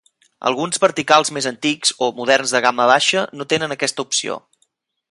Alguns 0.49 0.79
verticals 0.85 1.31
més 1.37 1.49
antics, 1.51 1.93
o 2.07 2.09
moderns 2.21 2.55
de 2.57 2.63
gamma 2.69 2.89
baixa, 2.95 3.27
no 3.43 3.49
tenen 3.55 3.77
aquesta 3.79 4.07
opció. 4.09 4.43